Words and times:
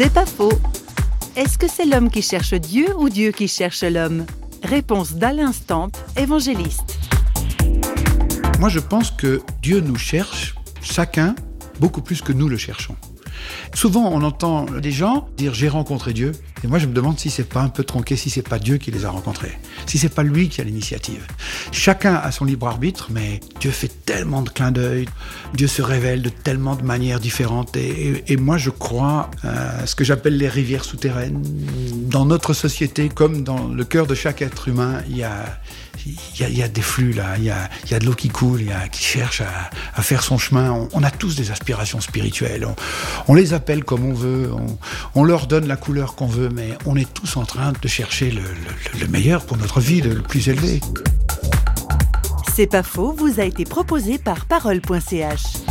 C'est 0.00 0.14
pas 0.14 0.26
faux. 0.26 0.52
Est-ce 1.34 1.58
que 1.58 1.66
c'est 1.66 1.84
l'homme 1.84 2.08
qui 2.08 2.22
cherche 2.22 2.54
Dieu 2.54 2.86
ou 2.96 3.08
Dieu 3.08 3.32
qui 3.32 3.48
cherche 3.48 3.82
l'homme? 3.82 4.26
Réponse 4.62 5.14
d'Alain 5.14 5.52
Stamp, 5.52 5.90
évangéliste. 6.16 6.96
Moi, 8.60 8.68
je 8.68 8.78
pense 8.78 9.10
que 9.10 9.42
Dieu 9.60 9.80
nous 9.80 9.96
cherche, 9.96 10.54
chacun, 10.82 11.34
beaucoup 11.80 12.00
plus 12.00 12.22
que 12.22 12.32
nous 12.32 12.48
le 12.48 12.56
cherchons. 12.56 12.94
Souvent, 13.74 14.10
on 14.12 14.22
entend 14.22 14.64
des 14.64 14.90
gens 14.90 15.28
dire 15.36 15.54
j'ai 15.54 15.68
rencontré 15.68 16.12
Dieu. 16.12 16.32
Et 16.64 16.66
moi, 16.66 16.78
je 16.78 16.86
me 16.86 16.92
demande 16.92 17.18
si 17.18 17.30
c'est 17.30 17.48
pas 17.48 17.60
un 17.60 17.68
peu 17.68 17.84
tronqué, 17.84 18.16
si 18.16 18.30
c'est 18.30 18.42
pas 18.42 18.58
Dieu 18.58 18.78
qui 18.78 18.90
les 18.90 19.04
a 19.04 19.10
rencontrés, 19.10 19.56
si 19.86 19.98
c'est 19.98 20.08
pas 20.08 20.24
lui 20.24 20.48
qui 20.48 20.60
a 20.60 20.64
l'initiative. 20.64 21.24
Chacun 21.70 22.14
a 22.14 22.32
son 22.32 22.44
libre 22.44 22.66
arbitre, 22.66 23.08
mais 23.10 23.40
Dieu 23.60 23.70
fait 23.70 24.04
tellement 24.04 24.42
de 24.42 24.50
clins 24.50 24.72
d'œil, 24.72 25.06
Dieu 25.54 25.68
se 25.68 25.82
révèle 25.82 26.22
de 26.22 26.30
tellement 26.30 26.74
de 26.74 26.82
manières 26.82 27.20
différentes. 27.20 27.76
Et, 27.76 28.36
moi, 28.36 28.58
je 28.58 28.70
crois 28.70 29.30
à 29.44 29.86
ce 29.86 29.94
que 29.94 30.04
j'appelle 30.04 30.36
les 30.36 30.48
rivières 30.48 30.84
souterraines. 30.84 31.42
Dans 32.10 32.24
notre 32.24 32.54
société, 32.54 33.08
comme 33.08 33.44
dans 33.44 33.68
le 33.68 33.84
cœur 33.84 34.06
de 34.06 34.14
chaque 34.14 34.42
être 34.42 34.68
humain, 34.68 35.02
il 35.08 35.18
y 35.18 35.22
a, 35.22 35.60
il 36.06 36.56
y, 36.56 36.62
a, 36.62 36.68
des 36.68 36.82
flux 36.82 37.12
là, 37.12 37.36
il 37.38 37.44
y 37.44 37.50
a, 37.50 37.68
y 37.90 37.94
a 37.94 37.98
de 37.98 38.06
l'eau 38.06 38.14
qui 38.14 38.28
coule, 38.28 38.60
il 38.60 38.68
y 38.68 38.72
a, 38.72 38.88
qui 38.88 39.02
cherche 39.02 39.42
à, 39.42 40.02
faire 40.02 40.22
son 40.22 40.38
chemin. 40.38 40.88
On, 40.92 41.02
a 41.02 41.10
tous 41.10 41.36
des 41.36 41.50
aspirations 41.50 42.00
spirituelles. 42.00 42.66
On, 43.26 43.34
les 43.34 43.52
appelle 43.52 43.84
comme 43.84 44.04
on 44.04 44.14
veut, 44.14 44.50
on, 44.52 44.78
on 45.14 45.24
leur 45.24 45.46
donne 45.46 45.66
la 45.66 45.76
couleur 45.76 46.14
qu'on 46.14 46.26
veut, 46.26 46.48
mais 46.48 46.70
on 46.86 46.96
est 46.96 47.12
tous 47.12 47.36
en 47.36 47.44
train 47.44 47.72
de 47.80 47.88
chercher 47.88 48.30
le, 48.30 48.42
le, 48.42 49.00
le 49.00 49.06
meilleur 49.08 49.44
pour 49.44 49.56
notre 49.56 49.80
vie, 49.80 50.00
le 50.00 50.22
plus 50.22 50.48
élevé. 50.48 50.80
C'est 52.54 52.66
pas 52.66 52.82
faux, 52.82 53.12
vous 53.12 53.40
a 53.40 53.44
été 53.44 53.64
proposé 53.64 54.18
par 54.18 54.46
parole.ch. 54.46 55.67